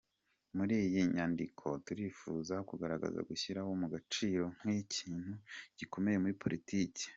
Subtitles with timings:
[0.57, 5.31] Muri iyi nyandiko turifuza kugaragaza “Gushyira mu gaciro” nk’ikintu
[5.79, 7.03] gikomeye muri politiki.